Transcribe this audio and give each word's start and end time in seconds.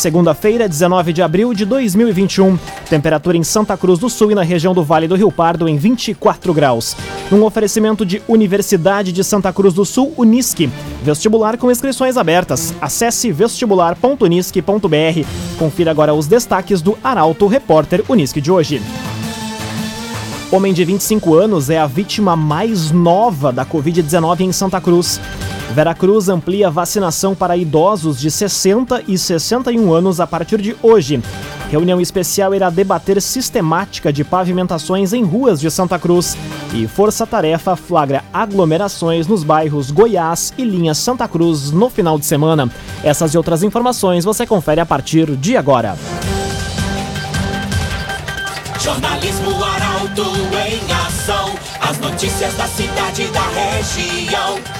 Segunda-feira, 0.00 0.66
19 0.66 1.12
de 1.12 1.20
abril 1.20 1.52
de 1.52 1.66
2021. 1.66 2.58
Temperatura 2.88 3.36
em 3.36 3.44
Santa 3.44 3.76
Cruz 3.76 3.98
do 3.98 4.08
Sul 4.08 4.32
e 4.32 4.34
na 4.34 4.40
região 4.40 4.72
do 4.72 4.82
Vale 4.82 5.06
do 5.06 5.14
Rio 5.14 5.30
Pardo 5.30 5.68
em 5.68 5.76
24 5.76 6.54
graus. 6.54 6.96
Um 7.30 7.42
oferecimento 7.42 8.06
de 8.06 8.22
Universidade 8.26 9.12
de 9.12 9.22
Santa 9.22 9.52
Cruz 9.52 9.74
do 9.74 9.84
Sul, 9.84 10.14
Unisque. 10.16 10.70
Vestibular 11.02 11.58
com 11.58 11.70
inscrições 11.70 12.16
abertas. 12.16 12.74
Acesse 12.80 13.30
vestibular.unisque.br. 13.30 15.26
Confira 15.58 15.90
agora 15.90 16.14
os 16.14 16.26
destaques 16.26 16.80
do 16.80 16.96
Arauto 17.04 17.46
Repórter 17.46 18.02
Unisque 18.08 18.40
de 18.40 18.50
hoje. 18.50 18.80
Homem 20.50 20.72
de 20.72 20.82
25 20.82 21.34
anos 21.34 21.68
é 21.68 21.76
a 21.78 21.86
vítima 21.86 22.34
mais 22.34 22.90
nova 22.90 23.52
da 23.52 23.66
Covid-19 23.66 24.40
em 24.40 24.50
Santa 24.50 24.80
Cruz. 24.80 25.20
Veracruz 25.74 26.28
amplia 26.28 26.68
vacinação 26.68 27.34
para 27.34 27.56
idosos 27.56 28.18
de 28.18 28.30
60 28.30 29.04
e 29.06 29.16
61 29.16 29.92
anos 29.92 30.18
a 30.18 30.26
partir 30.26 30.60
de 30.60 30.76
hoje. 30.82 31.22
Reunião 31.70 32.00
especial 32.00 32.52
irá 32.52 32.68
debater 32.68 33.22
sistemática 33.22 34.12
de 34.12 34.24
pavimentações 34.24 35.12
em 35.12 35.22
ruas 35.22 35.60
de 35.60 35.70
Santa 35.70 35.98
Cruz. 35.98 36.36
E 36.74 36.88
Força 36.88 37.24
Tarefa 37.24 37.76
flagra 37.76 38.24
aglomerações 38.32 39.28
nos 39.28 39.44
bairros 39.44 39.92
Goiás 39.92 40.52
e 40.58 40.64
Linha 40.64 40.94
Santa 40.94 41.28
Cruz 41.28 41.70
no 41.70 41.88
final 41.88 42.18
de 42.18 42.26
semana. 42.26 42.68
Essas 43.04 43.32
e 43.34 43.36
outras 43.36 43.62
informações 43.62 44.24
você 44.24 44.44
confere 44.44 44.80
a 44.80 44.86
partir 44.86 45.36
de 45.36 45.56
agora. 45.56 45.96
Jornalismo 48.80 49.62
Arauto 49.62 50.24
em 50.66 50.92
ação. 51.06 51.54
As 51.80 51.98
notícias 52.00 52.54
da 52.54 52.66
cidade 52.66 53.22
e 53.22 53.28
da 53.28 53.42
região. 53.42 54.79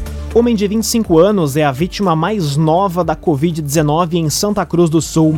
Homem 0.33 0.55
de 0.55 0.65
25 0.65 1.19
anos 1.19 1.57
é 1.57 1.65
a 1.65 1.73
vítima 1.73 2.15
mais 2.15 2.55
nova 2.55 3.03
da 3.03 3.17
Covid-19 3.17 4.13
em 4.13 4.29
Santa 4.29 4.65
Cruz 4.65 4.89
do 4.89 5.01
Sul. 5.01 5.37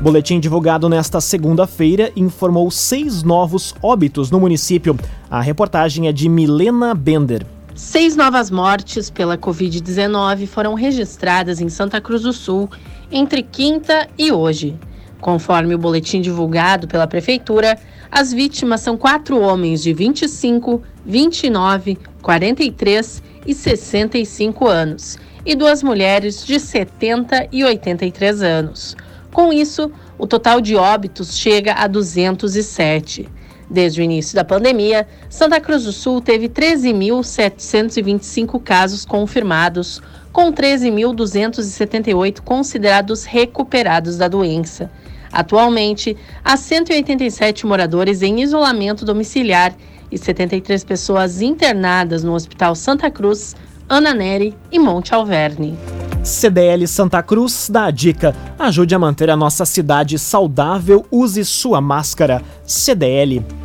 Boletim 0.00 0.40
divulgado 0.40 0.88
nesta 0.88 1.20
segunda-feira 1.20 2.10
informou 2.16 2.68
seis 2.68 3.22
novos 3.22 3.72
óbitos 3.80 4.32
no 4.32 4.40
município. 4.40 4.98
A 5.30 5.40
reportagem 5.40 6.08
é 6.08 6.12
de 6.12 6.28
Milena 6.28 6.92
Bender. 6.92 7.46
Seis 7.72 8.16
novas 8.16 8.50
mortes 8.50 9.10
pela 9.10 9.38
Covid-19 9.38 10.48
foram 10.48 10.74
registradas 10.74 11.60
em 11.60 11.68
Santa 11.68 12.00
Cruz 12.00 12.22
do 12.22 12.32
Sul 12.32 12.68
entre 13.12 13.44
quinta 13.44 14.08
e 14.18 14.32
hoje. 14.32 14.76
Conforme 15.20 15.72
o 15.72 15.78
boletim 15.78 16.20
divulgado 16.20 16.88
pela 16.88 17.06
Prefeitura, 17.06 17.78
as 18.12 18.30
vítimas 18.30 18.82
são 18.82 18.94
quatro 18.94 19.40
homens 19.40 19.82
de 19.82 19.94
25, 19.94 20.82
29, 21.02 21.98
43 22.20 23.22
e 23.46 23.54
65 23.54 24.68
anos 24.68 25.18
e 25.46 25.54
duas 25.54 25.82
mulheres 25.82 26.44
de 26.44 26.60
70 26.60 27.48
e 27.50 27.64
83 27.64 28.42
anos. 28.42 28.94
Com 29.32 29.50
isso, 29.50 29.90
o 30.18 30.26
total 30.26 30.60
de 30.60 30.76
óbitos 30.76 31.38
chega 31.38 31.72
a 31.72 31.86
207. 31.86 33.26
Desde 33.70 34.02
o 34.02 34.04
início 34.04 34.34
da 34.34 34.44
pandemia, 34.44 35.08
Santa 35.30 35.58
Cruz 35.58 35.84
do 35.84 35.92
Sul 35.92 36.20
teve 36.20 36.50
13.725 36.50 38.62
casos 38.62 39.06
confirmados, 39.06 40.02
com 40.30 40.52
13.278 40.52 42.42
considerados 42.42 43.24
recuperados 43.24 44.18
da 44.18 44.28
doença. 44.28 44.90
Atualmente, 45.32 46.16
há 46.44 46.56
187 46.56 47.66
moradores 47.66 48.22
em 48.22 48.42
isolamento 48.42 49.04
domiciliar 49.04 49.74
e 50.10 50.18
73 50.18 50.84
pessoas 50.84 51.40
internadas 51.40 52.22
no 52.22 52.34
Hospital 52.34 52.74
Santa 52.74 53.10
Cruz, 53.10 53.56
Ana 53.88 54.12
Neri 54.12 54.54
e 54.70 54.78
Monte 54.78 55.14
Alverne. 55.14 55.76
CDL 56.22 56.86
Santa 56.86 57.22
Cruz 57.22 57.68
dá 57.70 57.86
a 57.86 57.90
dica: 57.90 58.36
ajude 58.58 58.94
a 58.94 58.98
manter 58.98 59.30
a 59.30 59.36
nossa 59.36 59.64
cidade 59.64 60.18
saudável, 60.18 61.04
use 61.10 61.44
sua 61.44 61.80
máscara. 61.80 62.42
CDL. 62.64 63.61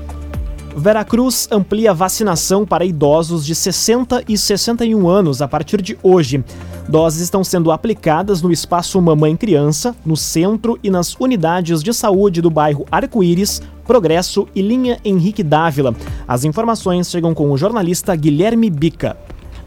Veracruz 0.78 1.48
amplia 1.52 1.92
vacinação 1.92 2.64
para 2.64 2.86
idosos 2.86 3.44
de 3.44 3.56
60 3.56 4.24
e 4.28 4.38
61 4.38 5.10
anos 5.10 5.42
a 5.42 5.48
partir 5.48 5.82
de 5.82 5.98
hoje. 6.04 6.44
Doses 6.88 7.20
estão 7.20 7.44
sendo 7.44 7.72
aplicadas 7.72 8.44
no 8.44 8.52
espaço 8.52 9.02
Mamãe 9.02 9.36
Criança, 9.36 9.96
no 10.06 10.16
centro 10.16 10.78
e 10.84 10.92
nas 10.92 11.16
unidades 11.16 11.82
de 11.82 11.92
saúde 11.92 12.44
do 12.44 12.52
bairro 12.52 12.86
Arco-Íris, 12.92 13.60
Progresso 13.88 14.48
e 14.54 14.62
linha 14.62 15.00
Henrique 15.04 15.42
Dávila. 15.42 15.96
As 16.28 16.44
informações 16.44 17.10
chegam 17.10 17.34
com 17.34 17.50
o 17.50 17.58
jornalista 17.58 18.16
Guilherme 18.16 18.70
Bica. 18.70 19.18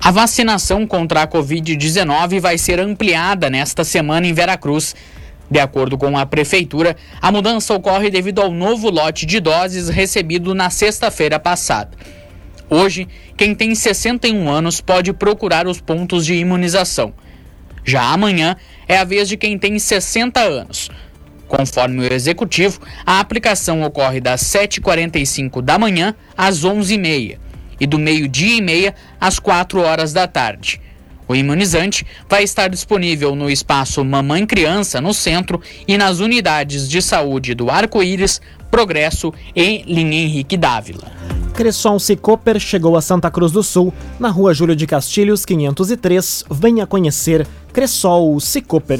A 0.00 0.12
vacinação 0.12 0.86
contra 0.86 1.22
a 1.22 1.26
Covid-19 1.26 2.38
vai 2.38 2.56
ser 2.56 2.78
ampliada 2.78 3.50
nesta 3.50 3.82
semana 3.82 4.28
em 4.28 4.32
Veracruz. 4.32 4.94
De 5.50 5.58
acordo 5.58 5.98
com 5.98 6.16
a 6.16 6.24
Prefeitura, 6.24 6.96
a 7.20 7.32
mudança 7.32 7.74
ocorre 7.74 8.08
devido 8.08 8.40
ao 8.40 8.52
novo 8.52 8.88
lote 8.88 9.26
de 9.26 9.40
doses 9.40 9.88
recebido 9.88 10.54
na 10.54 10.70
sexta-feira 10.70 11.40
passada. 11.40 11.90
Hoje, 12.68 13.08
quem 13.36 13.52
tem 13.52 13.74
61 13.74 14.48
anos 14.48 14.80
pode 14.80 15.12
procurar 15.12 15.66
os 15.66 15.80
pontos 15.80 16.24
de 16.24 16.34
imunização. 16.34 17.12
Já 17.84 18.12
amanhã 18.12 18.56
é 18.86 18.96
a 18.96 19.04
vez 19.04 19.28
de 19.28 19.36
quem 19.36 19.58
tem 19.58 19.76
60 19.76 20.38
anos. 20.40 20.88
Conforme 21.48 22.06
o 22.06 22.12
executivo, 22.12 22.80
a 23.04 23.18
aplicação 23.18 23.82
ocorre 23.82 24.20
das 24.20 24.42
7h45 24.42 25.60
da 25.60 25.76
manhã 25.80 26.14
às 26.36 26.64
11h30 26.64 27.38
e 27.80 27.86
do 27.88 27.98
meio-dia 27.98 28.58
e 28.58 28.60
meia 28.60 28.94
às 29.20 29.40
4 29.40 29.80
horas 29.80 30.12
da 30.12 30.28
tarde. 30.28 30.80
O 31.30 31.34
imunizante 31.36 32.04
vai 32.28 32.42
estar 32.42 32.66
disponível 32.66 33.36
no 33.36 33.48
espaço 33.48 34.04
Mamãe 34.04 34.44
Criança, 34.44 35.00
no 35.00 35.14
centro, 35.14 35.60
e 35.86 35.96
nas 35.96 36.18
unidades 36.18 36.88
de 36.88 37.00
saúde 37.00 37.54
do 37.54 37.70
Arco-Íris, 37.70 38.40
Progresso 38.68 39.32
e 39.54 39.84
Linha 39.86 40.24
Henrique 40.24 40.56
Dávila. 40.56 41.06
Cresson 41.54 42.00
Cicoper 42.00 42.58
chegou 42.58 42.96
a 42.96 43.00
Santa 43.00 43.30
Cruz 43.30 43.52
do 43.52 43.62
Sul, 43.62 43.94
na 44.18 44.28
rua 44.28 44.52
Júlio 44.52 44.74
de 44.74 44.88
Castilhos, 44.88 45.44
503. 45.44 46.46
Venha 46.50 46.84
conhecer 46.84 47.46
Cressol 47.72 48.40
Cicoper. 48.40 48.98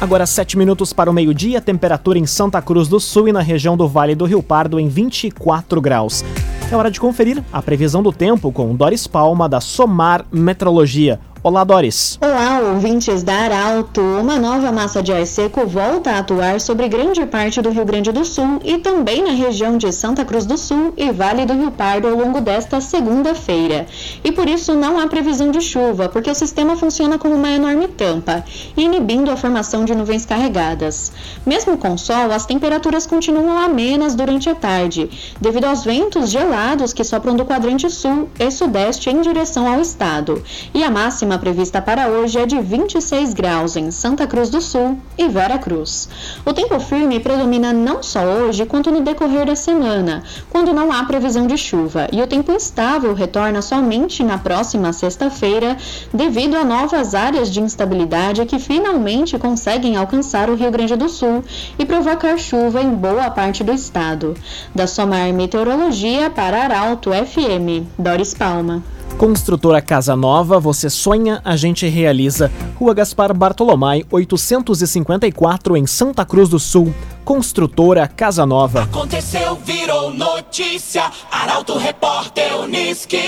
Agora, 0.00 0.24
7 0.24 0.56
minutos 0.56 0.94
para 0.94 1.10
o 1.10 1.12
meio-dia, 1.12 1.60
temperatura 1.60 2.18
em 2.18 2.24
Santa 2.24 2.62
Cruz 2.62 2.88
do 2.88 2.98
Sul 2.98 3.28
e 3.28 3.32
na 3.32 3.42
região 3.42 3.76
do 3.76 3.86
Vale 3.86 4.14
do 4.14 4.24
Rio 4.24 4.42
Pardo 4.42 4.80
em 4.80 4.88
24 4.88 5.82
graus. 5.82 6.24
É 6.70 6.76
hora 6.76 6.90
de 6.90 6.98
conferir 6.98 7.42
a 7.52 7.62
previsão 7.62 8.02
do 8.02 8.10
tempo 8.12 8.50
com 8.50 8.74
Doris 8.74 9.06
Palma 9.06 9.48
da 9.48 9.60
Somar 9.60 10.26
Metrologia. 10.32 11.20
Olá, 11.46 11.62
Doris. 11.62 12.18
Olá, 12.22 12.58
ouvintes 12.72 13.22
da 13.22 13.34
Arauto. 13.34 14.00
Uma 14.00 14.38
nova 14.38 14.72
massa 14.72 15.02
de 15.02 15.12
ar 15.12 15.26
seco 15.26 15.66
volta 15.66 16.12
a 16.12 16.20
atuar 16.20 16.58
sobre 16.58 16.88
grande 16.88 17.26
parte 17.26 17.60
do 17.60 17.68
Rio 17.68 17.84
Grande 17.84 18.10
do 18.10 18.24
Sul 18.24 18.62
e 18.64 18.78
também 18.78 19.22
na 19.22 19.32
região 19.32 19.76
de 19.76 19.92
Santa 19.92 20.24
Cruz 20.24 20.46
do 20.46 20.56
Sul 20.56 20.94
e 20.96 21.12
Vale 21.12 21.44
do 21.44 21.52
Rio 21.52 21.70
Pardo 21.70 22.08
ao 22.08 22.16
longo 22.16 22.40
desta 22.40 22.80
segunda-feira. 22.80 23.86
E 24.24 24.32
por 24.32 24.48
isso 24.48 24.72
não 24.72 24.98
há 24.98 25.06
previsão 25.06 25.50
de 25.50 25.60
chuva, 25.60 26.08
porque 26.08 26.30
o 26.30 26.34
sistema 26.34 26.76
funciona 26.76 27.18
como 27.18 27.34
uma 27.34 27.50
enorme 27.50 27.88
tampa, 27.88 28.42
inibindo 28.74 29.30
a 29.30 29.36
formação 29.36 29.84
de 29.84 29.94
nuvens 29.94 30.24
carregadas. 30.24 31.12
Mesmo 31.44 31.76
com 31.76 31.98
sol, 31.98 32.32
as 32.32 32.46
temperaturas 32.46 33.06
continuam 33.06 33.58
amenas 33.58 34.14
durante 34.14 34.48
a 34.48 34.54
tarde, 34.54 35.10
devido 35.38 35.66
aos 35.66 35.84
ventos 35.84 36.30
gelados 36.30 36.94
que 36.94 37.04
sopram 37.04 37.36
do 37.36 37.44
quadrante 37.44 37.90
sul 37.90 38.30
e 38.38 38.50
sudeste 38.50 39.10
em 39.10 39.20
direção 39.20 39.70
ao 39.70 39.78
estado. 39.82 40.42
E 40.72 40.82
a 40.82 40.90
máxima 40.90 41.33
máxima 41.34 41.38
prevista 41.38 41.82
para 41.82 42.08
hoje 42.08 42.38
é 42.38 42.46
de 42.46 42.60
26 42.60 43.34
graus 43.34 43.76
em 43.76 43.90
Santa 43.90 44.26
Cruz 44.26 44.50
do 44.50 44.60
Sul 44.60 44.98
e 45.18 45.28
Vera 45.28 45.58
Cruz. 45.58 46.08
O 46.44 46.52
tempo 46.52 46.78
firme 46.78 47.20
predomina 47.20 47.72
não 47.72 48.02
só 48.02 48.20
hoje, 48.20 48.66
quanto 48.66 48.90
no 48.90 49.00
decorrer 49.00 49.46
da 49.46 49.56
semana, 49.56 50.22
quando 50.50 50.72
não 50.72 50.92
há 50.92 51.04
previsão 51.04 51.46
de 51.46 51.56
chuva, 51.56 52.08
e 52.12 52.22
o 52.22 52.26
tempo 52.26 52.52
instável 52.52 53.14
retorna 53.14 53.62
somente 53.62 54.22
na 54.22 54.38
próxima 54.38 54.92
sexta-feira, 54.92 55.76
devido 56.12 56.56
a 56.56 56.64
novas 56.64 57.14
áreas 57.14 57.50
de 57.50 57.60
instabilidade 57.60 58.44
que 58.46 58.58
finalmente 58.58 59.38
conseguem 59.38 59.96
alcançar 59.96 60.48
o 60.48 60.54
Rio 60.54 60.70
Grande 60.70 60.96
do 60.96 61.08
Sul 61.08 61.42
e 61.78 61.84
provocar 61.84 62.38
chuva 62.38 62.80
em 62.80 62.90
boa 62.90 63.30
parte 63.30 63.64
do 63.64 63.72
estado. 63.72 64.34
Da 64.74 64.86
Somar 64.86 65.32
Meteorologia 65.32 66.30
para 66.30 66.64
Arauto 66.64 67.10
FM, 67.10 67.86
Doris 67.98 68.34
Palma. 68.34 68.93
Construtora 69.18 69.80
Casa 69.80 70.16
Nova, 70.16 70.58
você 70.58 70.90
sonha, 70.90 71.40
a 71.44 71.56
gente 71.56 71.86
realiza. 71.86 72.50
Rua 72.74 72.92
Gaspar 72.92 73.32
Bartolomai, 73.32 74.04
854, 74.10 75.76
em 75.76 75.86
Santa 75.86 76.24
Cruz 76.24 76.48
do 76.48 76.58
Sul. 76.58 76.92
Construtora 77.24 78.08
Casa 78.08 78.44
Nova. 78.44 78.82
Aconteceu, 78.82 79.56
virou 79.64 80.12
notícia. 80.12 81.10
Arauto 81.30 81.78
Repórter 81.78 82.58
Uniski. 82.58 83.22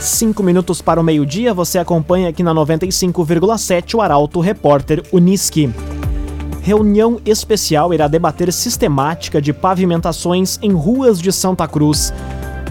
Cinco 0.00 0.42
minutos 0.42 0.80
para 0.82 1.00
o 1.00 1.04
meio-dia, 1.04 1.54
você 1.54 1.78
acompanha 1.78 2.28
aqui 2.28 2.42
na 2.42 2.54
95,7 2.54 3.94
o 3.94 4.00
Arauto 4.00 4.40
Repórter 4.40 5.02
Uniski 5.12 5.72
reunião 6.64 7.20
especial 7.26 7.92
irá 7.92 8.08
debater 8.08 8.50
sistemática 8.50 9.40
de 9.40 9.52
pavimentações 9.52 10.58
em 10.62 10.72
ruas 10.72 11.20
de 11.20 11.30
Santa 11.30 11.68
Cruz. 11.68 12.10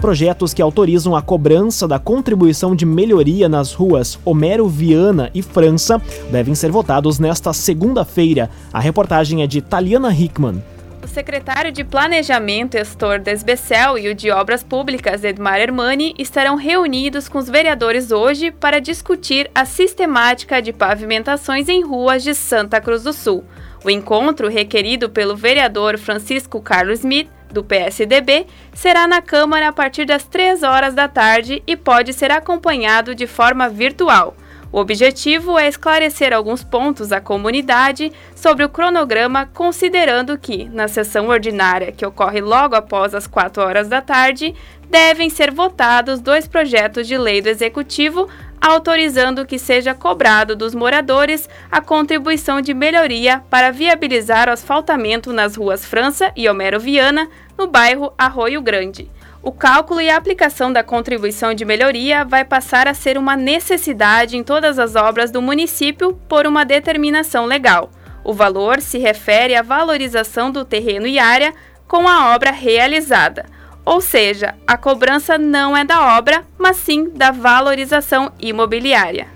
Projetos 0.00 0.52
que 0.52 0.60
autorizam 0.60 1.14
a 1.14 1.22
cobrança 1.22 1.86
da 1.86 1.96
contribuição 1.96 2.74
de 2.74 2.84
melhoria 2.84 3.48
nas 3.48 3.72
ruas 3.72 4.18
Homero 4.24 4.66
Viana 4.66 5.30
e 5.32 5.42
França 5.42 6.02
devem 6.28 6.56
ser 6.56 6.72
votados 6.72 7.20
nesta 7.20 7.52
segunda-feira. 7.52 8.50
A 8.72 8.80
reportagem 8.80 9.44
é 9.44 9.46
de 9.46 9.62
Taliana 9.62 10.12
Hickman. 10.12 10.60
O 11.00 11.06
secretário 11.06 11.70
de 11.70 11.84
Planejamento 11.84 12.76
Estor 12.76 13.20
Desbecel 13.20 13.96
e 13.96 14.08
o 14.08 14.14
de 14.14 14.28
Obras 14.28 14.64
Públicas 14.64 15.22
Edmar 15.22 15.60
Hermani 15.60 16.14
estarão 16.18 16.56
reunidos 16.56 17.28
com 17.28 17.38
os 17.38 17.48
vereadores 17.48 18.10
hoje 18.10 18.50
para 18.50 18.80
discutir 18.80 19.48
a 19.54 19.64
sistemática 19.64 20.60
de 20.60 20.72
pavimentações 20.72 21.68
em 21.68 21.84
ruas 21.84 22.24
de 22.24 22.34
Santa 22.34 22.80
Cruz 22.80 23.04
do 23.04 23.12
Sul. 23.12 23.44
O 23.84 23.90
encontro, 23.90 24.48
requerido 24.48 25.10
pelo 25.10 25.36
vereador 25.36 25.98
Francisco 25.98 26.58
Carlos 26.60 27.00
Smith, 27.00 27.28
do 27.52 27.62
PSDB, 27.62 28.46
será 28.72 29.06
na 29.06 29.20
Câmara 29.20 29.68
a 29.68 29.72
partir 29.72 30.06
das 30.06 30.24
3 30.24 30.62
horas 30.62 30.94
da 30.94 31.06
tarde 31.06 31.62
e 31.66 31.76
pode 31.76 32.12
ser 32.14 32.32
acompanhado 32.32 33.14
de 33.14 33.26
forma 33.26 33.68
virtual. 33.68 34.34
O 34.72 34.80
objetivo 34.80 35.56
é 35.56 35.68
esclarecer 35.68 36.32
alguns 36.32 36.64
pontos 36.64 37.12
à 37.12 37.20
comunidade 37.20 38.10
sobre 38.34 38.64
o 38.64 38.68
cronograma, 38.68 39.48
considerando 39.54 40.36
que, 40.36 40.64
na 40.64 40.88
sessão 40.88 41.28
ordinária, 41.28 41.92
que 41.92 42.04
ocorre 42.04 42.40
logo 42.40 42.74
após 42.74 43.14
as 43.14 43.28
4 43.28 43.62
horas 43.62 43.86
da 43.86 44.00
tarde, 44.00 44.52
devem 44.90 45.30
ser 45.30 45.52
votados 45.52 46.20
dois 46.20 46.48
projetos 46.48 47.06
de 47.06 47.16
lei 47.16 47.40
do 47.40 47.48
Executivo 47.48 48.28
autorizando 48.60 49.46
que 49.46 49.58
seja 49.58 49.94
cobrado 49.94 50.56
dos 50.56 50.74
moradores 50.74 51.48
a 51.70 51.80
contribuição 51.80 52.60
de 52.60 52.72
melhoria 52.72 53.42
para 53.50 53.70
viabilizar 53.70 54.48
o 54.48 54.52
asfaltamento 54.52 55.32
nas 55.32 55.56
ruas 55.56 55.84
França 55.84 56.32
e 56.36 56.48
Homero 56.48 56.80
Viana, 56.80 57.28
no 57.56 57.66
bairro 57.66 58.12
Arroio 58.18 58.60
Grande. 58.62 59.10
O 59.42 59.52
cálculo 59.52 60.00
e 60.00 60.08
a 60.08 60.16
aplicação 60.16 60.72
da 60.72 60.82
contribuição 60.82 61.52
de 61.52 61.66
melhoria 61.66 62.24
vai 62.24 62.46
passar 62.46 62.88
a 62.88 62.94
ser 62.94 63.18
uma 63.18 63.36
necessidade 63.36 64.38
em 64.38 64.42
todas 64.42 64.78
as 64.78 64.96
obras 64.96 65.30
do 65.30 65.42
município 65.42 66.14
por 66.26 66.46
uma 66.46 66.64
determinação 66.64 67.44
legal. 67.44 67.90
O 68.24 68.32
valor 68.32 68.80
se 68.80 68.96
refere 68.96 69.54
à 69.54 69.60
valorização 69.60 70.50
do 70.50 70.64
terreno 70.64 71.06
e 71.06 71.18
área 71.18 71.52
com 71.86 72.08
a 72.08 72.34
obra 72.34 72.50
realizada. 72.50 73.44
Ou 73.84 74.00
seja, 74.00 74.54
a 74.66 74.76
cobrança 74.76 75.36
não 75.36 75.76
é 75.76 75.84
da 75.84 76.16
obra, 76.16 76.44
mas 76.58 76.76
sim 76.76 77.10
da 77.10 77.30
valorização 77.30 78.32
imobiliária. 78.40 79.28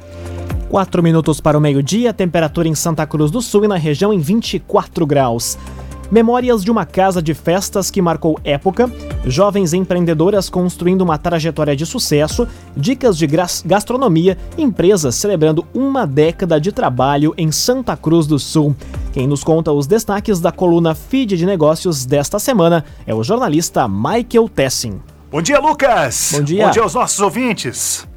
4 0.69 1.03
minutos 1.03 1.41
para 1.41 1.57
o 1.57 1.61
meio-dia, 1.61 2.13
temperatura 2.13 2.69
em 2.69 2.75
Santa 2.75 3.07
Cruz 3.07 3.31
do 3.31 3.41
Sul 3.41 3.65
e 3.65 3.69
na 3.69 3.77
região 3.77 4.13
em 4.13 4.19
24 4.19 5.07
graus. 5.07 5.59
Memórias 6.11 6.65
de 6.65 6.71
uma 6.71 6.87
casa 6.87 7.21
de 7.21 7.35
festas 7.35 7.91
que 7.91 8.01
marcou 8.01 8.41
época, 8.43 8.91
jovens 9.27 9.75
empreendedoras 9.75 10.49
construindo 10.49 11.03
uma 11.03 11.19
trajetória 11.19 11.77
de 11.77 11.85
sucesso, 11.85 12.49
dicas 12.75 13.19
de 13.19 13.27
gastronomia, 13.27 14.39
empresas 14.57 15.15
celebrando 15.17 15.67
uma 15.75 16.07
década 16.07 16.59
de 16.59 16.73
trabalho 16.73 17.35
em 17.37 17.53
Santa 17.53 17.95
Cruz 17.95 18.27
do 18.27 18.39
Sul. 18.39 18.75
Quem 19.13 19.27
nos 19.27 19.45
conta 19.45 19.71
os 19.71 19.87
destaques 19.87 20.41
da 20.41 20.51
coluna 20.51 20.95
Feed 20.95 21.37
de 21.37 21.45
Negócios 21.45 22.07
desta 22.07 22.39
semana 22.39 22.87
é 23.07 23.15
o 23.15 23.23
jornalista 23.23 23.87
Michael 23.87 24.49
Tessin. 24.49 25.03
Bom 25.31 25.43
dia, 25.43 25.61
Lucas! 25.61 26.33
Bom 26.35 26.43
dia! 26.43 26.65
Bom 26.65 26.71
dia 26.71 26.83
aos 26.83 26.95
nossos 26.95 27.21
ouvintes! 27.21 28.09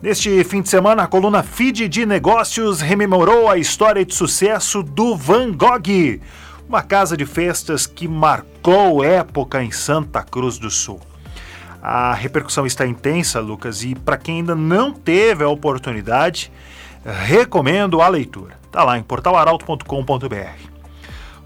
Neste 0.00 0.44
fim 0.44 0.62
de 0.62 0.68
semana, 0.68 1.02
a 1.02 1.06
coluna 1.08 1.42
Feed 1.42 1.88
de 1.88 2.06
Negócios 2.06 2.80
rememorou 2.80 3.50
a 3.50 3.58
história 3.58 4.04
de 4.04 4.14
sucesso 4.14 4.84
do 4.84 5.16
Van 5.16 5.52
Gogh 5.52 6.20
uma 6.70 6.82
casa 6.82 7.16
de 7.16 7.26
festas 7.26 7.84
que 7.84 8.06
marcou 8.06 9.02
época 9.02 9.60
em 9.60 9.72
Santa 9.72 10.22
Cruz 10.22 10.56
do 10.56 10.70
Sul. 10.70 11.00
A 11.82 12.14
repercussão 12.14 12.64
está 12.64 12.86
intensa, 12.86 13.40
Lucas, 13.40 13.82
e 13.82 13.96
para 13.96 14.16
quem 14.16 14.36
ainda 14.36 14.54
não 14.54 14.92
teve 14.92 15.42
a 15.42 15.48
oportunidade, 15.48 16.52
recomendo 17.26 18.00
a 18.00 18.06
leitura. 18.06 18.56
Está 18.66 18.84
lá 18.84 18.96
em 18.96 19.02
portalaralto.com.br. 19.02 20.70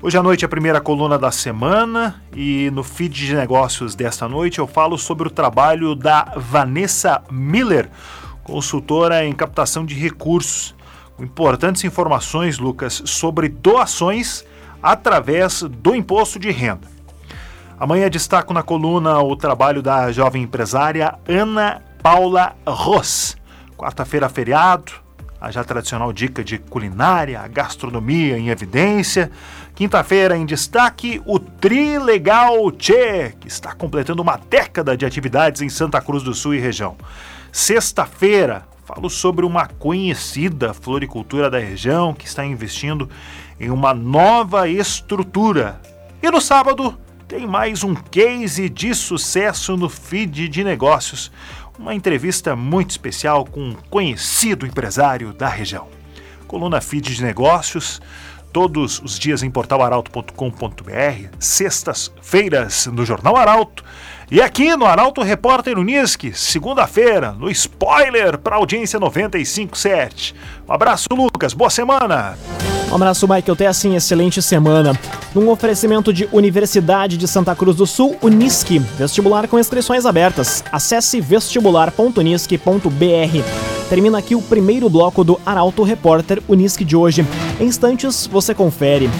Hoje 0.02 0.18
à 0.18 0.22
noite 0.22 0.44
é 0.44 0.46
a 0.46 0.48
primeira 0.50 0.78
coluna 0.78 1.18
da 1.18 1.32
semana 1.32 2.22
e 2.36 2.70
no 2.70 2.84
feed 2.84 3.26
de 3.26 3.34
negócios 3.34 3.94
desta 3.94 4.28
noite 4.28 4.58
eu 4.58 4.66
falo 4.66 4.98
sobre 4.98 5.26
o 5.26 5.30
trabalho 5.30 5.94
da 5.94 6.34
Vanessa 6.36 7.22
Miller, 7.30 7.88
consultora 8.42 9.24
em 9.24 9.32
captação 9.32 9.86
de 9.86 9.94
recursos. 9.94 10.74
Importantes 11.18 11.82
informações, 11.82 12.58
Lucas, 12.58 13.00
sobre 13.06 13.48
doações 13.48 14.44
através 14.84 15.62
do 15.62 15.96
imposto 15.96 16.38
de 16.38 16.50
renda. 16.50 16.86
Amanhã 17.80 18.10
destaco 18.10 18.52
na 18.52 18.62
coluna 18.62 19.18
o 19.20 19.34
trabalho 19.34 19.80
da 19.80 20.12
jovem 20.12 20.42
empresária 20.42 21.14
Ana 21.26 21.82
Paula 22.02 22.54
Ross. 22.66 23.34
Quarta-feira, 23.78 24.28
feriado, 24.28 24.92
a 25.40 25.50
já 25.50 25.64
tradicional 25.64 26.12
dica 26.12 26.44
de 26.44 26.58
culinária, 26.58 27.48
gastronomia 27.48 28.36
em 28.36 28.50
evidência. 28.50 29.30
Quinta-feira, 29.74 30.36
em 30.36 30.44
destaque, 30.44 31.20
o 31.24 31.38
Trilegal 31.38 32.70
Tchê, 32.70 33.34
que 33.40 33.48
está 33.48 33.74
completando 33.74 34.20
uma 34.20 34.36
década 34.36 34.94
de 34.98 35.06
atividades 35.06 35.62
em 35.62 35.70
Santa 35.70 35.98
Cruz 35.98 36.22
do 36.22 36.34
Sul 36.34 36.54
e 36.54 36.60
região. 36.60 36.94
Sexta-feira, 37.50 38.66
falo 38.84 39.08
sobre 39.08 39.46
uma 39.46 39.66
conhecida 39.66 40.74
floricultura 40.74 41.50
da 41.50 41.58
região 41.58 42.12
que 42.12 42.26
está 42.26 42.44
investindo 42.44 43.08
em 43.58 43.70
uma 43.70 43.94
nova 43.94 44.68
estrutura. 44.68 45.80
E 46.22 46.30
no 46.30 46.40
sábado 46.40 46.98
tem 47.26 47.46
mais 47.46 47.82
um 47.82 47.94
case 47.94 48.68
de 48.68 48.94
sucesso 48.94 49.76
no 49.76 49.88
feed 49.88 50.48
de 50.48 50.64
negócios. 50.64 51.30
Uma 51.78 51.94
entrevista 51.94 52.54
muito 52.54 52.90
especial 52.90 53.44
com 53.44 53.60
um 53.60 53.74
conhecido 53.90 54.66
empresário 54.66 55.32
da 55.32 55.48
região. 55.48 55.88
Coluna 56.46 56.80
Feed 56.80 57.16
de 57.16 57.22
Negócios, 57.22 58.00
todos 58.52 59.00
os 59.00 59.18
dias 59.18 59.42
em 59.42 59.50
portalaralto.com.br, 59.50 61.28
sextas-feiras 61.40 62.86
no 62.86 63.04
Jornal 63.04 63.36
Arauto 63.36 63.84
e 64.30 64.40
aqui 64.40 64.76
no 64.76 64.86
Arauto 64.86 65.22
Repórter 65.22 65.78
Unisque, 65.78 66.32
segunda-feira, 66.32 67.32
no 67.32 67.50
spoiler 67.50 68.38
para 68.38 68.56
audiência 68.56 68.98
957. 68.98 70.34
Um 70.68 70.72
abraço, 70.72 71.08
Lucas. 71.12 71.52
Boa 71.52 71.70
semana. 71.70 72.36
Um 72.90 72.94
abraço, 72.94 73.26
Michael. 73.26 73.68
Assim, 73.68 73.96
excelente 73.96 74.40
semana. 74.40 74.98
Num 75.34 75.50
oferecimento 75.50 76.12
de 76.12 76.28
Universidade 76.32 77.16
de 77.16 77.26
Santa 77.26 77.54
Cruz 77.54 77.76
do 77.76 77.86
Sul, 77.86 78.16
Unisque. 78.22 78.78
Vestibular 78.78 79.48
com 79.48 79.58
inscrições 79.58 80.06
abertas. 80.06 80.62
Acesse 80.70 81.20
vestibular.unisque.br. 81.20 83.88
Termina 83.88 84.18
aqui 84.18 84.34
o 84.34 84.42
primeiro 84.42 84.88
bloco 84.88 85.24
do 85.24 85.40
Arauto 85.44 85.82
Repórter 85.82 86.42
Unisque 86.48 86.84
de 86.84 86.96
hoje. 86.96 87.26
Em 87.60 87.64
instantes, 87.64 88.26
você 88.26 88.54
confere. 88.54 89.10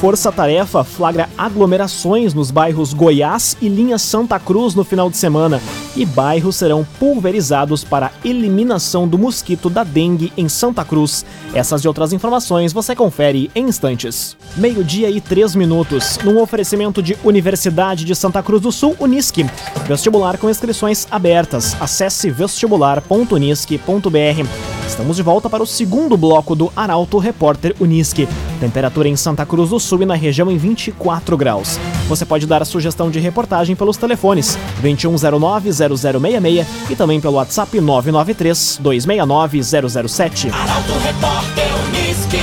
Força 0.00 0.32
Tarefa 0.32 0.82
flagra 0.82 1.28
aglomerações 1.38 2.34
nos 2.34 2.50
bairros 2.50 2.92
Goiás 2.92 3.56
e 3.60 3.68
Linha 3.68 3.98
Santa 3.98 4.40
Cruz 4.40 4.74
no 4.74 4.82
final 4.82 5.08
de 5.08 5.16
semana 5.16 5.60
e 5.96 6.06
bairros 6.06 6.56
serão 6.56 6.86
pulverizados 6.98 7.84
para 7.84 8.10
eliminação 8.24 9.08
do 9.08 9.18
mosquito 9.18 9.68
da 9.68 9.84
dengue 9.84 10.32
em 10.36 10.48
Santa 10.48 10.84
Cruz. 10.84 11.24
Essas 11.54 11.82
e 11.82 11.88
outras 11.88 12.12
informações 12.12 12.72
você 12.72 12.94
confere 12.94 13.50
em 13.54 13.64
instantes. 13.64 14.36
Meio-dia 14.56 15.10
e 15.10 15.20
três 15.20 15.54
minutos, 15.54 16.18
num 16.24 16.40
oferecimento 16.40 17.02
de 17.02 17.18
Universidade 17.24 18.04
de 18.04 18.14
Santa 18.14 18.42
Cruz 18.42 18.60
do 18.62 18.70
Sul, 18.70 18.94
Unisque. 19.00 19.46
Vestibular 19.86 20.36
com 20.38 20.50
inscrições 20.50 21.08
abertas. 21.10 21.76
Acesse 21.80 22.30
vestibular.unisque.br. 22.30 24.71
Estamos 24.92 25.16
de 25.16 25.22
volta 25.22 25.48
para 25.48 25.62
o 25.62 25.66
segundo 25.66 26.18
bloco 26.18 26.54
do 26.54 26.70
Arauto 26.76 27.16
Repórter 27.16 27.74
Unisque. 27.80 28.28
Temperatura 28.60 29.08
em 29.08 29.16
Santa 29.16 29.46
Cruz 29.46 29.70
do 29.70 29.80
Sul 29.80 30.02
e 30.02 30.04
na 30.04 30.14
região 30.14 30.50
em 30.50 30.58
24 30.58 31.34
graus. 31.34 31.80
Você 32.10 32.26
pode 32.26 32.46
dar 32.46 32.60
a 32.60 32.66
sugestão 32.66 33.10
de 33.10 33.18
reportagem 33.18 33.74
pelos 33.74 33.96
telefones 33.96 34.58
2109-0066 34.82 36.66
e 36.90 36.94
também 36.94 37.22
pelo 37.22 37.36
WhatsApp 37.36 37.78
993-269-007. 37.78 40.52
Arauto 40.52 40.92
Repórter 40.98 41.68
Unisque. 41.88 42.36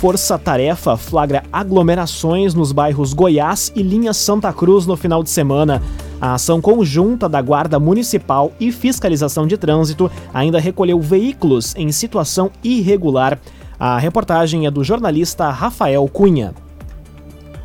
Força 0.00 0.36
Tarefa 0.36 0.96
flagra 0.96 1.44
aglomerações 1.52 2.54
nos 2.54 2.72
bairros 2.72 3.12
Goiás 3.12 3.70
e 3.76 3.84
Linha 3.84 4.12
Santa 4.12 4.52
Cruz 4.52 4.84
no 4.84 4.96
final 4.96 5.22
de 5.22 5.30
semana. 5.30 5.80
A 6.22 6.34
ação 6.34 6.60
conjunta 6.60 7.28
da 7.28 7.42
Guarda 7.42 7.80
Municipal 7.80 8.52
e 8.60 8.70
Fiscalização 8.70 9.44
de 9.44 9.56
Trânsito 9.56 10.08
ainda 10.32 10.60
recolheu 10.60 11.00
veículos 11.00 11.74
em 11.74 11.90
situação 11.90 12.48
irregular. 12.62 13.40
A 13.76 13.98
reportagem 13.98 14.64
é 14.64 14.70
do 14.70 14.84
jornalista 14.84 15.50
Rafael 15.50 16.06
Cunha. 16.06 16.54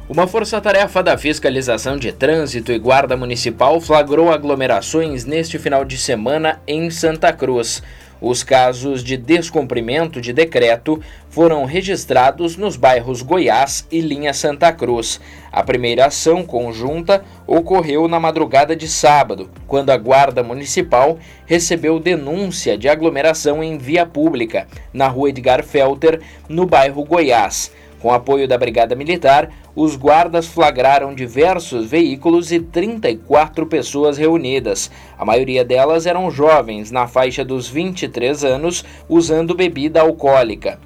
Uma 0.09 0.25
força-tarefa 0.25 1.03
da 1.03 1.15
Fiscalização 1.19 1.97
de 1.97 2.11
Trânsito 2.11 2.71
e 2.71 2.79
Guarda 2.79 3.15
Municipal 3.15 3.79
flagrou 3.79 4.31
aglomerações 4.31 5.23
neste 5.23 5.59
final 5.59 5.85
de 5.85 5.95
semana 5.95 6.59
em 6.65 6.89
Santa 6.89 7.31
Cruz. 7.31 7.83
Os 8.19 8.43
casos 8.43 9.03
de 9.03 9.15
descumprimento 9.15 10.19
de 10.19 10.33
decreto 10.33 11.00
foram 11.29 11.65
registrados 11.65 12.57
nos 12.57 12.75
bairros 12.75 13.21
Goiás 13.21 13.86
e 13.91 14.01
Linha 14.01 14.33
Santa 14.33 14.74
Cruz. 14.74 15.21
A 15.51 15.62
primeira 15.62 16.07
ação 16.07 16.43
conjunta 16.43 17.24
ocorreu 17.45 18.07
na 18.07 18.19
madrugada 18.19 18.75
de 18.75 18.88
sábado, 18.88 19.50
quando 19.67 19.91
a 19.91 19.97
Guarda 19.97 20.41
Municipal 20.41 21.19
recebeu 21.45 22.00
denúncia 22.00 22.75
de 22.75 22.89
aglomeração 22.89 23.63
em 23.63 23.77
via 23.77 24.05
pública, 24.05 24.67
na 24.91 25.07
rua 25.07 25.29
Edgar 25.29 25.63
Felter, 25.63 26.19
no 26.50 26.65
bairro 26.65 27.03
Goiás. 27.03 27.71
Com 27.99 28.13
apoio 28.13 28.47
da 28.47 28.57
Brigada 28.57 28.95
Militar, 28.95 29.49
os 29.75 29.95
guardas 29.95 30.45
flagraram 30.45 31.15
diversos 31.15 31.87
veículos 31.87 32.51
e 32.51 32.59
34 32.59 33.65
pessoas 33.65 34.17
reunidas. 34.17 34.91
A 35.17 35.25
maioria 35.25 35.65
delas 35.65 36.05
eram 36.05 36.29
jovens, 36.29 36.91
na 36.91 37.07
faixa 37.07 37.43
dos 37.43 37.67
23 37.67 38.43
anos, 38.43 38.85
usando 39.09 39.55
bebida 39.55 40.01
alcoólica. 40.01 40.79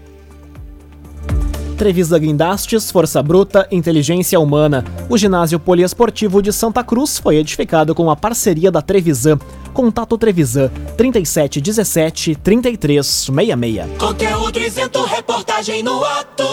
Trevisa 1.77 2.17
Guindastes, 2.17 2.89
Força 2.89 3.21
Bruta, 3.21 3.67
Inteligência 3.71 4.39
Humana. 4.39 4.83
O 5.07 5.15
ginásio 5.15 5.59
poliesportivo 5.59 6.41
de 6.41 6.51
Santa 6.51 6.83
Cruz 6.83 7.19
foi 7.19 7.35
edificado 7.35 7.93
com 7.93 8.09
a 8.09 8.15
parceria 8.15 8.71
da 8.71 8.81
Trevisan. 8.81 9.37
Contato 9.75 10.17
Trevisan 10.17 10.71
37 10.97 11.61
17 11.61 12.35
33 12.35 13.05
66. 13.05 13.85
Conteúdo 13.99 14.59
isento, 14.59 15.03
reportagem 15.03 15.83
no 15.83 16.03
ato. 16.03 16.43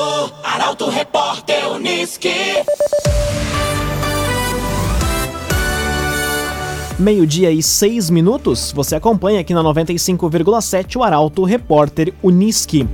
Arauto 0.44 0.90
Repórter 0.90 1.70
Uniski. 1.72 2.28
Meio-dia 6.98 7.50
e 7.50 7.62
seis 7.62 8.10
minutos, 8.10 8.72
você 8.72 8.94
acompanha 8.94 9.40
aqui 9.40 9.54
na 9.54 9.62
95,7 9.64 10.96
o 10.96 11.02
Arauto 11.02 11.44
Repórter 11.44 12.12
Uniski 12.22 12.86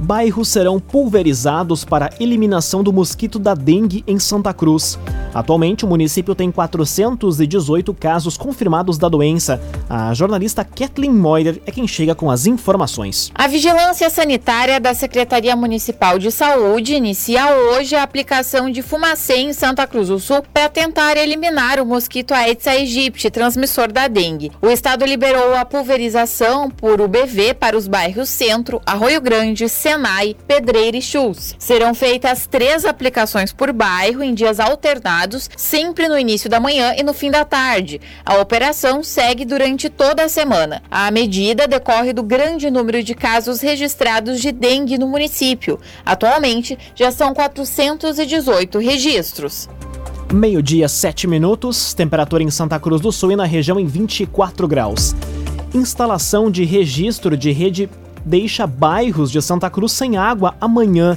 bairros 0.00 0.48
serão 0.48 0.80
pulverizados 0.80 1.84
para 1.84 2.10
eliminação 2.18 2.82
do 2.82 2.92
mosquito 2.92 3.38
da 3.38 3.54
dengue 3.54 4.02
em 4.06 4.18
Santa 4.18 4.52
Cruz. 4.54 4.98
Atualmente, 5.34 5.84
o 5.84 5.88
município 5.88 6.34
tem 6.34 6.50
418 6.50 7.92
casos 7.94 8.36
confirmados 8.36 8.98
da 8.98 9.08
doença. 9.08 9.60
A 9.88 10.12
jornalista 10.14 10.64
Kathleen 10.64 11.12
Moyer 11.12 11.60
é 11.66 11.70
quem 11.70 11.86
chega 11.86 12.14
com 12.14 12.30
as 12.30 12.46
informações. 12.46 13.30
A 13.34 13.46
Vigilância 13.46 14.10
Sanitária 14.10 14.80
da 14.80 14.94
Secretaria 14.94 15.54
Municipal 15.54 16.18
de 16.18 16.30
Saúde 16.30 16.94
inicia 16.94 17.54
hoje 17.54 17.94
a 17.94 18.02
aplicação 18.02 18.70
de 18.70 18.82
fumacê 18.82 19.36
em 19.36 19.52
Santa 19.52 19.86
Cruz 19.86 20.08
do 20.08 20.18
Sul 20.18 20.42
para 20.52 20.68
tentar 20.68 21.16
eliminar 21.16 21.80
o 21.80 21.86
mosquito 21.86 22.32
Aedes 22.32 22.66
aegypti, 22.66 23.30
transmissor 23.30 23.92
da 23.92 24.08
dengue. 24.08 24.52
O 24.60 24.68
estado 24.68 25.04
liberou 25.04 25.54
a 25.54 25.64
pulverização 25.64 26.70
por 26.70 27.00
UBV 27.00 27.54
para 27.54 27.76
os 27.76 27.86
bairros 27.86 28.28
Centro, 28.28 28.80
Arroio 28.86 29.20
Grande, 29.20 29.68
Senai, 29.68 30.36
Pedreira 30.46 30.96
e 30.96 31.02
Chus. 31.02 31.54
Serão 31.58 31.94
feitas 31.94 32.46
três 32.46 32.84
aplicações 32.84 33.52
por 33.52 33.72
bairro 33.72 34.22
em 34.22 34.34
dias 34.34 34.58
alternados, 34.58 35.19
sempre 35.56 36.08
no 36.08 36.18
início 36.18 36.48
da 36.48 36.60
manhã 36.60 36.94
e 36.96 37.02
no 37.02 37.12
fim 37.12 37.30
da 37.30 37.44
tarde. 37.44 38.00
A 38.24 38.38
operação 38.38 39.02
segue 39.02 39.44
durante 39.44 39.88
toda 39.88 40.24
a 40.24 40.28
semana. 40.28 40.82
A 40.90 41.10
medida 41.10 41.66
decorre 41.66 42.12
do 42.12 42.22
grande 42.22 42.70
número 42.70 43.02
de 43.02 43.14
casos 43.14 43.60
registrados 43.60 44.40
de 44.40 44.52
dengue 44.52 44.98
no 44.98 45.06
município. 45.06 45.78
Atualmente, 46.04 46.78
já 46.94 47.10
são 47.10 47.34
418 47.34 48.78
registros. 48.78 49.68
Meio-dia, 50.32 50.88
7 50.88 51.26
minutos, 51.26 51.92
temperatura 51.92 52.42
em 52.42 52.50
Santa 52.50 52.78
Cruz 52.78 53.00
do 53.00 53.10
Sul 53.10 53.32
e 53.32 53.36
na 53.36 53.44
região 53.44 53.80
em 53.80 53.86
24 53.86 54.68
graus. 54.68 55.14
Instalação 55.74 56.50
de 56.50 56.64
registro 56.64 57.36
de 57.36 57.50
rede 57.50 57.90
deixa 58.24 58.66
bairros 58.66 59.30
de 59.30 59.40
Santa 59.42 59.68
Cruz 59.68 59.92
sem 59.92 60.16
água 60.16 60.54
amanhã. 60.60 61.16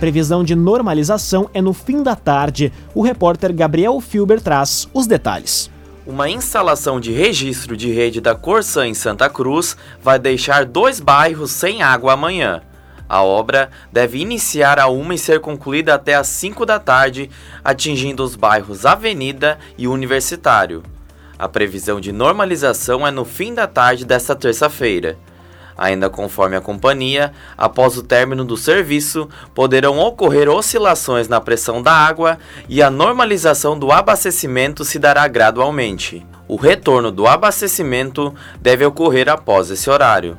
Previsão 0.00 0.42
de 0.42 0.54
normalização 0.54 1.48
é 1.54 1.62
no 1.62 1.72
fim 1.72 2.02
da 2.02 2.16
tarde. 2.16 2.72
O 2.94 3.02
repórter 3.02 3.54
Gabriel 3.54 4.00
Filber 4.00 4.40
traz 4.40 4.88
os 4.92 5.06
detalhes. 5.06 5.70
Uma 6.06 6.28
instalação 6.28 7.00
de 7.00 7.12
registro 7.12 7.76
de 7.76 7.90
rede 7.90 8.20
da 8.20 8.34
Corsã 8.34 8.86
em 8.86 8.92
Santa 8.92 9.30
Cruz 9.30 9.76
vai 10.02 10.18
deixar 10.18 10.66
dois 10.66 11.00
bairros 11.00 11.50
sem 11.50 11.82
água 11.82 12.12
amanhã. 12.12 12.60
A 13.08 13.22
obra 13.22 13.70
deve 13.92 14.18
iniciar 14.18 14.78
a 14.78 14.88
uma 14.88 15.14
e 15.14 15.18
ser 15.18 15.40
concluída 15.40 15.94
até 15.94 16.14
às 16.14 16.26
5 16.26 16.66
da 16.66 16.78
tarde, 16.78 17.30
atingindo 17.62 18.22
os 18.22 18.34
bairros 18.34 18.84
Avenida 18.84 19.58
e 19.78 19.86
Universitário. 19.86 20.82
A 21.38 21.48
previsão 21.48 22.00
de 22.00 22.12
normalização 22.12 23.06
é 23.06 23.10
no 23.10 23.24
fim 23.24 23.54
da 23.54 23.66
tarde 23.66 24.04
desta 24.04 24.34
terça-feira. 24.34 25.16
Ainda 25.76 26.08
conforme 26.08 26.56
a 26.56 26.60
companhia, 26.60 27.32
após 27.56 27.96
o 27.96 28.02
término 28.02 28.44
do 28.44 28.56
serviço, 28.56 29.28
poderão 29.54 29.98
ocorrer 29.98 30.48
oscilações 30.48 31.28
na 31.28 31.40
pressão 31.40 31.82
da 31.82 31.92
água 31.92 32.38
e 32.68 32.82
a 32.82 32.90
normalização 32.90 33.78
do 33.78 33.90
abastecimento 33.90 34.84
se 34.84 34.98
dará 34.98 35.26
gradualmente. 35.26 36.24
O 36.46 36.56
retorno 36.56 37.10
do 37.10 37.26
abastecimento 37.26 38.34
deve 38.60 38.84
ocorrer 38.84 39.28
após 39.28 39.70
esse 39.70 39.88
horário. 39.90 40.36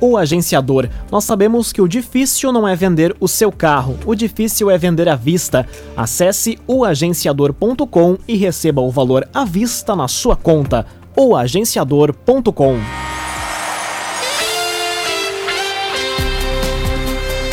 O 0.00 0.18
agenciador. 0.18 0.88
Nós 1.10 1.24
sabemos 1.24 1.72
que 1.72 1.80
o 1.80 1.88
difícil 1.88 2.52
não 2.52 2.66
é 2.66 2.74
vender 2.74 3.16
o 3.20 3.28
seu 3.28 3.50
carro, 3.50 3.98
o 4.04 4.14
difícil 4.14 4.70
é 4.70 4.76
vender 4.76 5.08
à 5.08 5.14
vista. 5.14 5.66
Acesse 5.96 6.58
oagenciador.com 6.66 8.18
e 8.26 8.36
receba 8.36 8.82
o 8.82 8.90
valor 8.90 9.26
à 9.32 9.44
vista 9.44 9.94
na 9.94 10.08
sua 10.08 10.36
conta. 10.36 10.84
oagenciador.com 11.16 13.03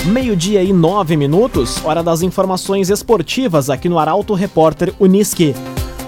Meio-dia 0.06 0.64
e 0.64 0.74
nove 0.74 1.16
minutos, 1.16 1.80
hora 1.86 2.02
das 2.02 2.24
informações 2.24 2.90
esportivas 2.90 3.70
aqui 3.70 3.88
no 3.88 4.00
Arauto 4.00 4.34
Repórter 4.34 4.92
Uniski. 5.00 5.54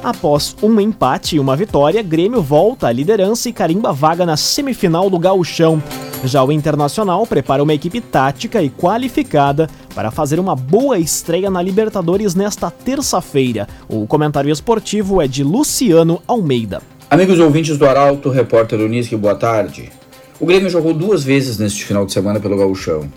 Após 0.03 0.55
um 0.63 0.79
empate 0.81 1.35
e 1.35 1.39
uma 1.39 1.55
vitória, 1.55 2.01
Grêmio 2.01 2.41
volta 2.41 2.87
à 2.87 2.91
liderança 2.91 3.49
e 3.49 3.53
carimba 3.53 3.93
vaga 3.93 4.25
na 4.25 4.35
semifinal 4.35 5.11
do 5.11 5.19
Gauchão. 5.19 5.81
Já 6.23 6.43
o 6.43 6.51
Internacional 6.51 7.27
prepara 7.27 7.61
uma 7.61 7.73
equipe 7.73 8.01
tática 8.01 8.63
e 8.63 8.69
qualificada 8.71 9.69
para 9.93 10.09
fazer 10.09 10.39
uma 10.39 10.55
boa 10.55 10.97
estreia 10.97 11.51
na 11.51 11.61
Libertadores 11.61 12.33
nesta 12.33 12.71
terça-feira. 12.71 13.67
O 13.87 14.07
comentário 14.07 14.51
esportivo 14.51 15.21
é 15.21 15.27
de 15.27 15.43
Luciano 15.43 16.19
Almeida. 16.27 16.81
Amigos 17.11 17.37
ouvintes 17.37 17.77
do 17.77 17.85
Arauto, 17.85 18.31
repórter 18.31 18.79
Unisque, 18.79 19.15
boa 19.15 19.35
tarde. 19.35 19.91
O 20.39 20.47
Grêmio 20.47 20.67
jogou 20.67 20.95
duas 20.95 21.23
vezes 21.23 21.59
neste 21.59 21.85
final 21.85 22.07
de 22.07 22.11
semana 22.11 22.39
pelo 22.39 22.57
Gauchão. 22.57 23.07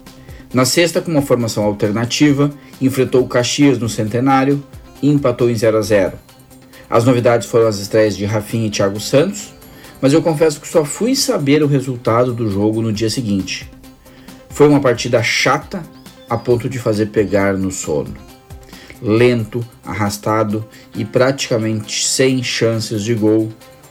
Na 0.52 0.64
sexta, 0.64 1.00
com 1.00 1.10
uma 1.10 1.22
formação 1.22 1.64
alternativa, 1.64 2.50
enfrentou 2.80 3.22
o 3.22 3.28
Caxias 3.28 3.78
no 3.78 3.88
Centenário 3.88 4.62
e 5.02 5.10
empatou 5.10 5.50
em 5.50 5.54
0 5.54 5.78
a 5.78 5.82
0. 5.82 6.12
As 6.88 7.04
novidades 7.04 7.48
foram 7.48 7.66
as 7.66 7.78
estreias 7.78 8.16
de 8.16 8.24
Rafinha 8.24 8.68
e 8.68 8.70
Thiago 8.70 9.00
Santos, 9.00 9.52
mas 10.00 10.12
eu 10.12 10.22
confesso 10.22 10.60
que 10.60 10.68
só 10.68 10.84
fui 10.84 11.16
saber 11.16 11.62
o 11.62 11.66
resultado 11.66 12.32
do 12.32 12.48
jogo 12.48 12.80
no 12.80 12.92
dia 12.92 13.10
seguinte. 13.10 13.70
Foi 14.50 14.68
uma 14.68 14.80
partida 14.80 15.22
chata 15.22 15.82
a 16.28 16.36
ponto 16.36 16.68
de 16.68 16.78
fazer 16.78 17.06
pegar 17.06 17.54
no 17.54 17.70
sono. 17.70 18.14
Lento, 19.02 19.64
arrastado 19.84 20.64
e 20.94 21.04
praticamente 21.04 22.06
sem 22.06 22.42
chances 22.42 23.02
de 23.02 23.14
gol, 23.14 23.50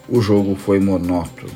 o 0.09 0.21
jogo 0.21 0.55
foi 0.55 0.79
monótono. 0.79 1.53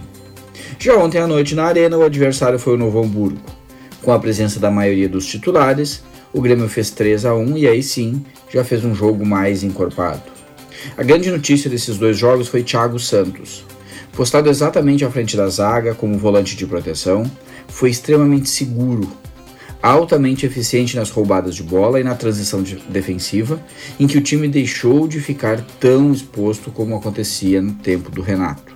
Já 0.77 0.95
ontem 0.95 1.19
à 1.19 1.27
noite 1.27 1.55
na 1.55 1.65
Arena, 1.65 1.97
o 1.97 2.03
adversário 2.03 2.59
foi 2.59 2.75
o 2.75 2.77
Novo 2.77 3.01
Hamburgo. 3.01 3.58
Com 4.01 4.11
a 4.13 4.19
presença 4.19 4.59
da 4.59 4.71
maioria 4.71 5.09
dos 5.09 5.25
titulares, 5.25 6.03
o 6.31 6.41
Grêmio 6.41 6.69
fez 6.69 6.89
3 6.89 7.25
a 7.25 7.35
1 7.35 7.57
e 7.57 7.67
aí 7.67 7.83
sim 7.83 8.23
já 8.51 8.63
fez 8.63 8.85
um 8.85 8.95
jogo 8.95 9.25
mais 9.25 9.63
encorpado. 9.63 10.23
A 10.97 11.03
grande 11.03 11.29
notícia 11.29 11.69
desses 11.69 11.97
dois 11.97 12.17
jogos 12.17 12.47
foi 12.47 12.63
Thiago 12.63 12.99
Santos. 12.99 13.65
Postado 14.13 14.49
exatamente 14.49 15.03
à 15.03 15.11
frente 15.11 15.35
da 15.35 15.47
zaga 15.47 15.93
como 15.93 16.17
volante 16.17 16.55
de 16.55 16.65
proteção, 16.65 17.29
foi 17.67 17.89
extremamente 17.89 18.49
seguro, 18.49 19.09
altamente 19.81 20.45
eficiente 20.45 20.95
nas 20.95 21.09
roubadas 21.09 21.55
de 21.55 21.63
bola 21.63 21.99
e 21.99 22.03
na 22.03 22.15
transição 22.15 22.61
de 22.61 22.75
defensiva, 22.89 23.61
em 23.99 24.07
que 24.07 24.17
o 24.17 24.21
time 24.21 24.47
deixou 24.47 25.07
de 25.07 25.19
ficar 25.19 25.61
tão 25.79 26.11
exposto 26.11 26.71
como 26.71 26.95
acontecia 26.95 27.61
no 27.61 27.73
tempo 27.73 28.09
do 28.09 28.21
Renato. 28.21 28.75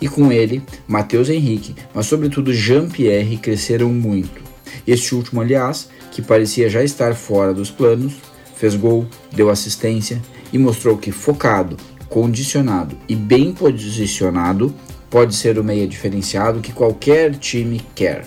E 0.00 0.08
com 0.08 0.32
ele, 0.32 0.62
Matheus 0.86 1.28
Henrique, 1.28 1.74
mas 1.92 2.06
sobretudo 2.06 2.52
Jean-Pierre 2.52 3.36
cresceram 3.36 3.90
muito. 3.90 4.43
Este 4.86 5.14
último, 5.14 5.40
aliás, 5.40 5.88
que 6.10 6.22
parecia 6.22 6.68
já 6.68 6.82
estar 6.82 7.14
fora 7.14 7.52
dos 7.52 7.70
planos, 7.70 8.14
fez 8.56 8.76
gol, 8.76 9.06
deu 9.32 9.50
assistência 9.50 10.20
e 10.52 10.58
mostrou 10.58 10.96
que 10.96 11.10
focado, 11.10 11.76
condicionado 12.08 12.96
e 13.08 13.16
bem 13.16 13.52
posicionado 13.52 14.74
pode 15.10 15.34
ser 15.34 15.58
o 15.58 15.64
meia 15.64 15.86
diferenciado 15.86 16.60
que 16.60 16.72
qualquer 16.72 17.34
time 17.36 17.80
quer. 17.94 18.24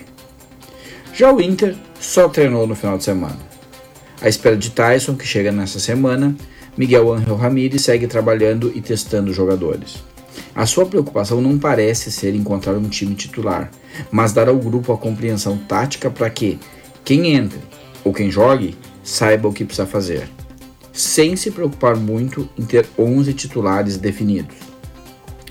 Já 1.13 1.34
o 1.34 1.42
Inter 1.42 1.75
só 2.00 2.30
treinou 2.30 2.68
no 2.68 2.75
final 2.75 2.98
de 2.98 3.04
semana. 3.04 3.39
À 4.22 4.30
espera 4.30 4.56
de 4.56 4.72
Tyson, 4.72 5.16
que 5.16 5.25
chega 5.25 5.51
nessa 5.51 5.80
semana, 5.80 6.36
Miguel 6.77 7.12
Angel 7.12 7.36
Ramírez 7.36 7.82
segue 7.82 8.08
trabalhando 8.08 8.72
e 8.75 8.82
testando 8.82 9.34
jogadores. 9.34 10.04
A 10.55 10.66
sua 10.66 10.85
preocupação 10.85 11.42
não 11.42 11.57
parece 11.57 12.12
ser 12.12 12.33
encontrar 12.35 12.74
um 12.74 12.90
time 12.90 13.16
titular, 13.16 13.72
mas 14.12 14.33
dar 14.33 14.50
ao 14.50 14.57
grupo 14.57 14.92
a 14.92 14.98
compreensão 14.98 15.57
tática 15.57 16.09
para 16.09 16.29
que 16.29 16.59
quem 17.03 17.33
entre 17.33 17.59
ou 18.03 18.14
quem 18.14 18.31
jogue 18.31 18.75
saiba 19.03 19.48
o 19.48 19.53
que 19.53 19.64
precisa 19.64 19.88
fazer, 19.88 20.27
sem 20.92 21.35
se 21.35 21.51
preocupar 21.51 21.96
muito 21.96 22.50
em 22.57 22.64
ter 22.66 22.88
11 22.98 23.33
titulares 23.33 23.98
definidos. 23.98 24.55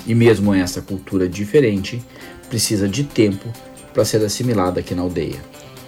E 0.06 0.14
mesmo 0.14 0.54
essa 0.54 0.80
cultura 0.80 1.28
diferente 1.28 2.02
precisa 2.48 2.88
de 2.88 3.04
tempo 3.04 3.48
para 3.92 4.04
ser 4.04 4.24
assimilada 4.24 4.80
aqui 4.80 4.94
na 4.94 5.02
aldeia. 5.02 5.40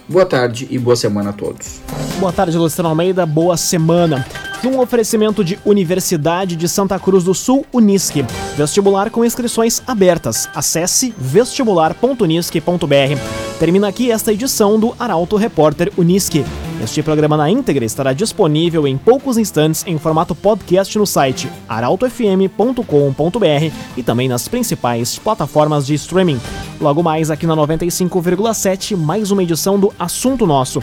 Boa 0.09 0.25
tarde 0.25 0.67
e 0.71 0.79
boa 0.79 0.97
semana 0.97 1.31
a 1.31 1.33
todos. 1.33 1.81
Boa 2.19 2.33
tarde, 2.33 2.57
Luciano 2.57 2.89
Almeida. 2.89 3.27
Boa 3.27 3.57
semana. 3.57 4.27
Num 4.63 4.81
oferecimento 4.81 5.45
de 5.45 5.59
Universidade 5.65 6.57
de 6.57 6.69
Santa 6.69 6.99
Cruz 6.99 7.23
do 7.23 7.33
Sul, 7.33 7.65
Unisque. 7.73 8.25
Vestibular 8.57 9.09
com 9.09 9.25
inscrições 9.25 9.81
abertas. 9.87 10.49
Acesse 10.53 11.15
vestibular.unisque.br. 11.17 13.59
Termina 13.61 13.89
aqui 13.89 14.11
esta 14.11 14.33
edição 14.33 14.79
do 14.79 14.95
Arauto 14.99 15.37
Repórter 15.37 15.93
Unisque. 15.97 16.45
Este 16.83 17.03
programa 17.03 17.37
na 17.37 17.51
íntegra 17.51 17.85
estará 17.85 18.13
disponível 18.13 18.87
em 18.87 18.97
poucos 18.97 19.39
instantes 19.39 19.85
em 19.87 19.99
formato 19.99 20.35
podcast 20.35 20.97
no 20.99 21.07
site 21.07 21.49
arautofm.com.br 21.69 23.73
e 23.97 24.03
também 24.03 24.29
nas 24.29 24.49
principais 24.49 25.19
plataformas 25.19 25.87
de 25.87 25.95
streaming. 25.95 26.41
Logo 26.81 27.03
mais 27.03 27.31
aqui 27.31 27.47
na 27.47 27.57
95,7, 27.57 28.97
mais 28.97 29.31
uma 29.31 29.43
edição 29.43 29.79
do 29.79 29.93
Assunto 29.99 30.47
Nosso. 30.47 30.83